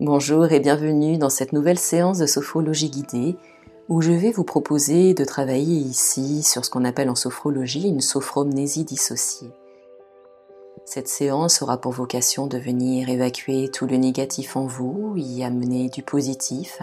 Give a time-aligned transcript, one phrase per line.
[0.00, 3.36] Bonjour et bienvenue dans cette nouvelle séance de sophrologie guidée
[3.90, 8.00] où je vais vous proposer de travailler ici sur ce qu'on appelle en sophrologie une
[8.00, 9.50] sophromnésie dissociée.
[10.86, 15.90] Cette séance aura pour vocation de venir évacuer tout le négatif en vous, y amener
[15.90, 16.80] du positif,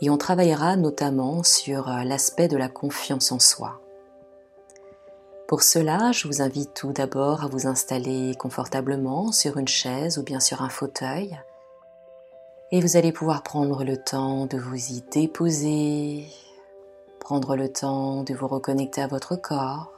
[0.00, 3.80] et on travaillera notamment sur l'aspect de la confiance en soi.
[5.46, 10.24] Pour cela, je vous invite tout d'abord à vous installer confortablement sur une chaise ou
[10.24, 11.38] bien sur un fauteuil
[12.70, 16.26] et vous allez pouvoir prendre le temps de vous y déposer,
[17.18, 19.92] prendre le temps de vous reconnecter à votre corps.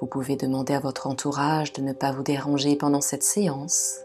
[0.00, 3.98] Vous pouvez demander à votre entourage de ne pas vous déranger pendant cette séance.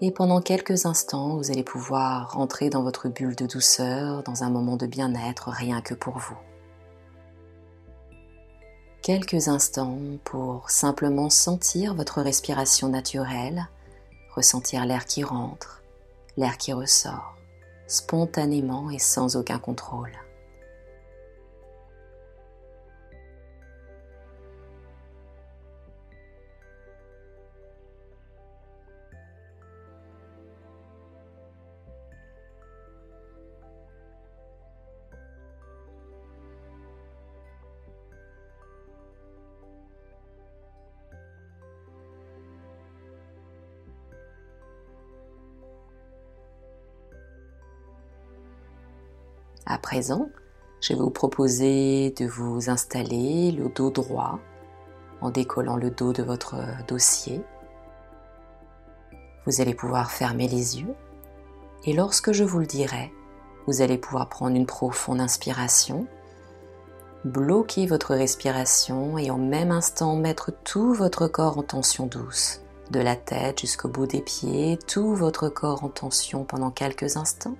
[0.00, 4.50] Et pendant quelques instants, vous allez pouvoir rentrer dans votre bulle de douceur, dans un
[4.50, 6.36] moment de bien-être rien que pour vous.
[9.02, 13.66] Quelques instants pour simplement sentir votre respiration naturelle
[14.38, 15.82] ressentir l'air qui rentre,
[16.36, 17.34] l'air qui ressort,
[17.88, 20.12] spontanément et sans aucun contrôle.
[49.70, 50.30] À présent,
[50.80, 54.38] je vais vous proposer de vous installer le dos droit
[55.20, 57.42] en décollant le dos de votre dossier.
[59.44, 60.94] Vous allez pouvoir fermer les yeux
[61.84, 63.12] et lorsque je vous le dirai,
[63.66, 66.06] vous allez pouvoir prendre une profonde inspiration,
[67.26, 73.00] bloquer votre respiration et en même instant mettre tout votre corps en tension douce, de
[73.00, 77.58] la tête jusqu'au bout des pieds, tout votre corps en tension pendant quelques instants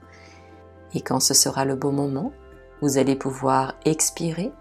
[0.95, 2.33] et quand ce sera le bon moment,
[2.81, 4.53] vous allez pouvoir expirer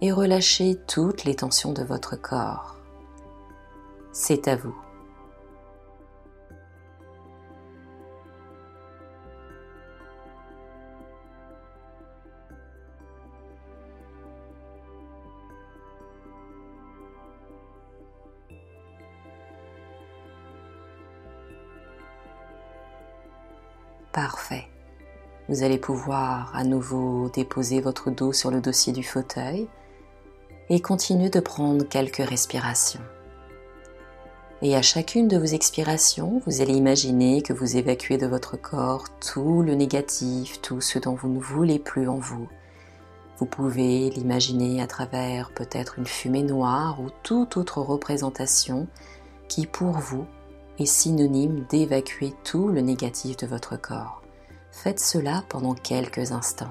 [0.00, 2.76] et relâcher toutes les tensions de votre corps.
[4.12, 4.74] C'est à vous.
[24.12, 24.66] Parfait.
[25.48, 29.68] Vous allez pouvoir à nouveau déposer votre dos sur le dossier du fauteuil
[30.68, 33.00] et continuer de prendre quelques respirations.
[34.60, 39.04] Et à chacune de vos expirations, vous allez imaginer que vous évacuez de votre corps
[39.20, 42.48] tout le négatif, tout ce dont vous ne voulez plus en vous.
[43.38, 48.88] Vous pouvez l'imaginer à travers peut-être une fumée noire ou toute autre représentation
[49.46, 50.26] qui pour vous
[50.80, 54.25] est synonyme d'évacuer tout le négatif de votre corps.
[54.82, 56.70] Faites cela pendant quelques instants.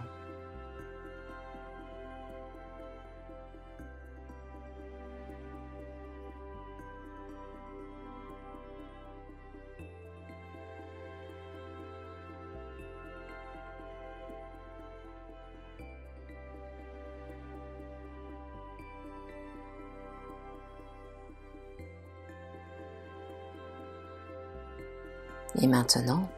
[25.60, 26.30] Et maintenant,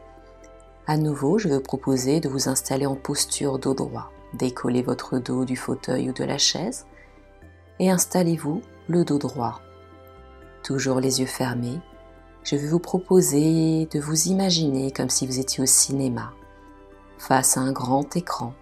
[0.88, 4.10] à nouveau, je vais vous proposer de vous installer en posture dos droit.
[4.32, 6.86] Décollez votre dos du fauteuil ou de la chaise
[7.78, 9.60] et installez-vous le dos droit.
[10.62, 11.78] Toujours les yeux fermés,
[12.42, 16.32] je vais vous proposer de vous imaginer comme si vous étiez au cinéma,
[17.18, 18.54] face à un grand écran,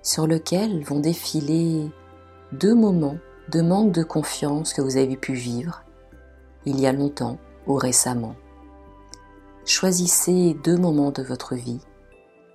[0.00, 1.90] sur lequel vont défiler
[2.52, 3.18] deux moments
[3.50, 5.82] de manque de confiance que vous avez pu vivre
[6.66, 8.36] il y a longtemps ou récemment.
[9.68, 11.82] Choisissez deux moments de votre vie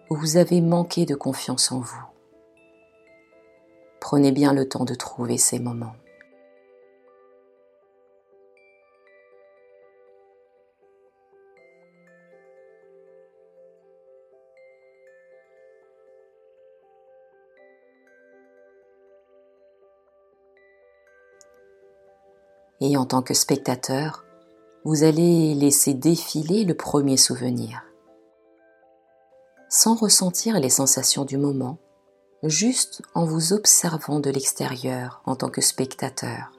[0.10, 2.04] où vous avez manqué de confiance en vous.
[4.02, 5.96] Prenez bien le temps de trouver ces moments.
[22.82, 24.23] Et en tant que spectateur,
[24.86, 27.84] vous allez laisser défiler le premier souvenir,
[29.70, 31.78] sans ressentir les sensations du moment,
[32.44, 36.52] juste en vous observant de l'extérieur en tant que spectateur.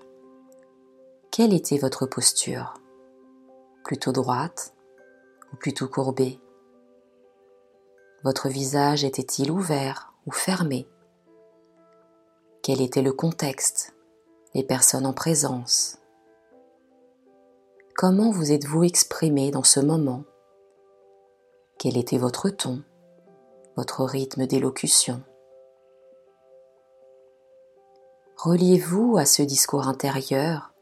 [1.30, 2.74] Quelle était votre posture?
[3.84, 4.72] Plutôt droite
[5.52, 6.40] ou plutôt courbée?
[8.22, 10.88] Votre visage était-il ouvert ou fermé?
[12.62, 13.94] Quel était le contexte?
[14.54, 15.98] Les personnes en présence?
[17.96, 20.24] Comment vous êtes-vous exprimé dans ce moment?
[21.78, 22.82] Quel était votre ton,
[23.76, 25.22] votre rythme d'élocution?
[28.36, 30.74] Reliez-vous à ce discours intérieur?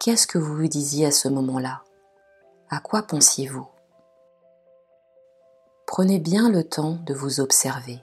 [0.00, 1.82] Qu'est-ce que vous vous disiez à ce moment-là?
[2.70, 3.68] À quoi pensiez-vous?
[5.86, 7.98] Prenez bien le temps de vous observer.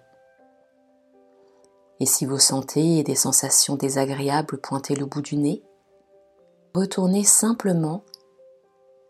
[2.00, 5.64] Et si vous sentez des sensations désagréables pointer le bout du nez,
[6.74, 8.04] retournez simplement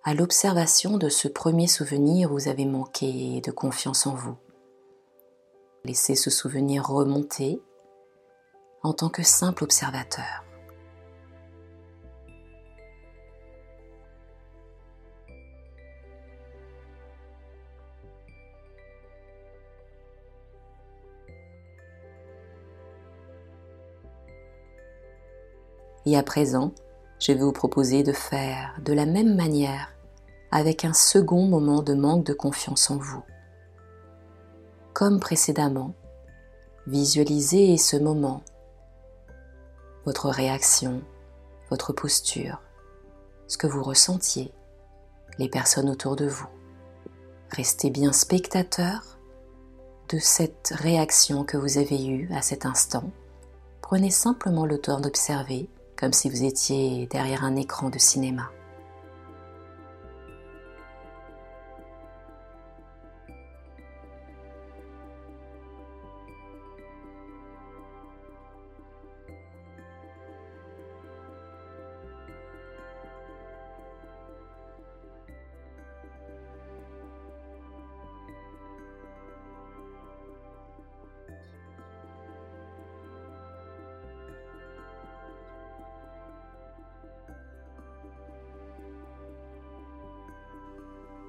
[0.03, 4.35] à l'observation de ce premier souvenir où vous avez manqué de confiance en vous.
[5.83, 7.61] Laissez ce souvenir remonter
[8.83, 10.43] en tant que simple observateur.
[26.07, 26.73] Et à présent,
[27.21, 29.93] je vais vous proposer de faire de la même manière
[30.49, 33.23] avec un second moment de manque de confiance en vous.
[34.93, 35.93] Comme précédemment,
[36.87, 38.41] visualisez ce moment,
[40.03, 41.03] votre réaction,
[41.69, 42.59] votre posture,
[43.47, 44.51] ce que vous ressentiez,
[45.37, 46.47] les personnes autour de vous.
[47.51, 49.19] Restez bien spectateur
[50.09, 53.11] de cette réaction que vous avez eue à cet instant.
[53.81, 55.69] Prenez simplement le temps d'observer
[56.01, 58.49] comme si vous étiez derrière un écran de cinéma.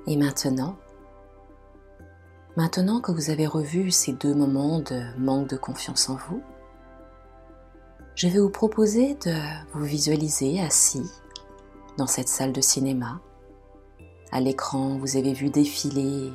[0.06, 0.76] Et maintenant,
[2.56, 6.42] maintenant que vous avez revu ces deux moments de manque de confiance en vous,
[8.14, 9.34] je vais vous proposer de
[9.72, 11.08] vous visualiser assis
[11.96, 13.20] dans cette salle de cinéma.
[14.32, 16.32] À l'écran, vous avez vu défiler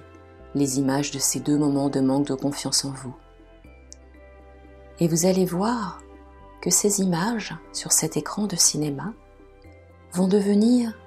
[0.55, 3.15] les images de ces deux moments de manque de confiance en vous.
[4.99, 6.01] Et vous allez voir
[6.61, 9.13] que ces images sur cet écran de cinéma
[10.13, 10.97] vont devenir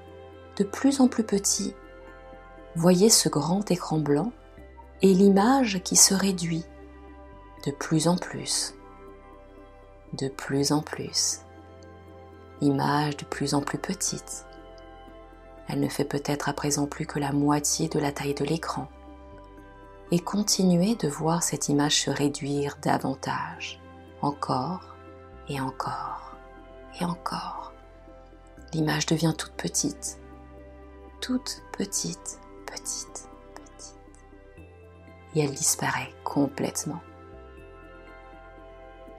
[0.57, 1.75] de plus en plus petits
[2.75, 4.33] voyez ce grand écran blanc
[5.03, 6.65] et l'image qui se réduit
[7.67, 8.75] de plus en plus,
[10.15, 11.41] de plus en plus.
[12.61, 14.47] Image de plus en plus petite.
[15.69, 18.89] Elle ne fait peut-être à présent plus que la moitié de la taille de l'écran.
[20.11, 23.81] Et continuez de voir cette image se réduire davantage,
[24.21, 24.97] encore
[25.49, 26.37] et encore
[27.01, 27.73] et encore.
[28.73, 30.19] L'image devient toute petite,
[31.21, 32.40] toute petite
[32.71, 33.95] petite, petite.
[35.35, 37.01] Et elle disparaît complètement.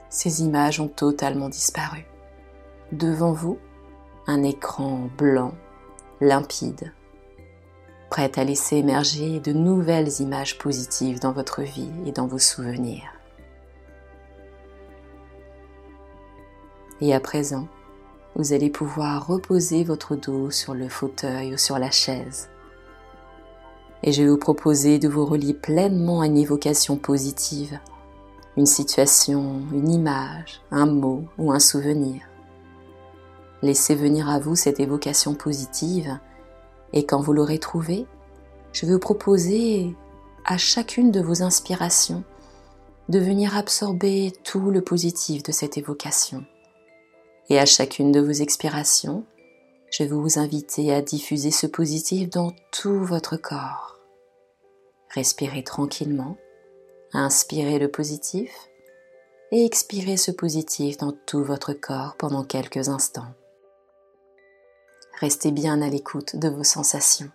[0.10, 2.06] Ces images ont totalement disparu.
[2.92, 3.58] Devant vous,
[4.28, 5.54] un écran blanc,
[6.20, 6.94] limpide,
[8.10, 13.10] prêt à laisser émerger de nouvelles images positives dans votre vie et dans vos souvenirs.
[17.00, 17.68] Et à présent,
[18.36, 22.50] vous allez pouvoir reposer votre dos sur le fauteuil ou sur la chaise
[24.04, 27.80] et je vais vous proposer de vous relier pleinement à une évocation positive,
[28.58, 32.22] une situation, une image, un mot ou un souvenir.
[33.62, 36.18] Laissez venir à vous cette évocation positive
[36.94, 38.06] et quand vous l'aurez trouvée,
[38.74, 39.96] je vais vous proposer
[40.46, 42.24] à chacune de vos inspirations
[43.10, 46.46] de venir absorber tout le positif de cette évocation.
[47.50, 49.26] Et à chacune de vos expirations,
[49.92, 53.91] je vais vous inviter à diffuser ce positif dans tout votre corps.
[55.14, 56.38] Respirez tranquillement,
[57.12, 58.70] inspirez le positif
[59.52, 63.34] et expirez ce positif dans tout votre corps pendant quelques instants.
[65.20, 67.30] Restez bien à l'écoute de vos sensations.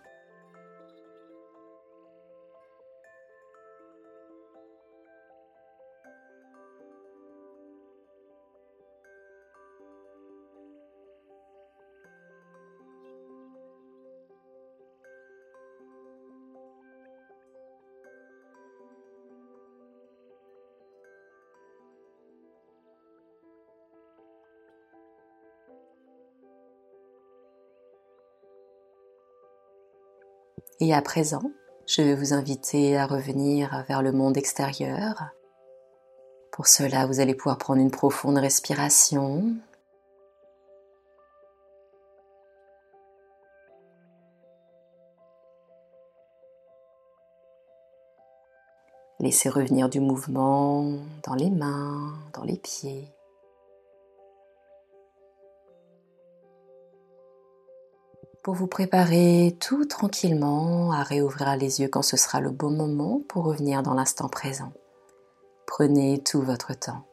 [30.79, 31.51] Et à présent,
[31.87, 35.29] je vais vous inviter à revenir vers le monde extérieur.
[36.51, 39.55] Pour cela, vous allez pouvoir prendre une profonde respiration.
[49.19, 53.16] Laissez revenir du mouvement dans les mains, dans les pieds.
[58.47, 63.19] Pour vous préparer tout tranquillement à réouvrir les yeux quand ce sera le bon moment
[63.27, 64.71] pour revenir dans l'instant présent.
[65.65, 67.05] Prenez tout votre temps.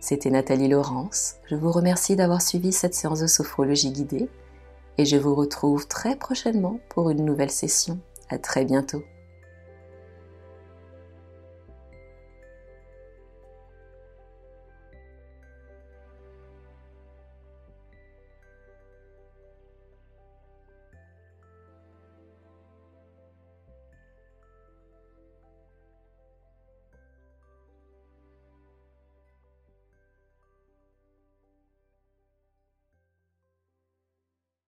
[0.00, 1.36] C'était Nathalie Laurence.
[1.46, 4.28] Je vous remercie d'avoir suivi cette séance de sophrologie guidée
[4.98, 7.98] et je vous retrouve très prochainement pour une nouvelle session.
[8.28, 9.02] À très bientôt.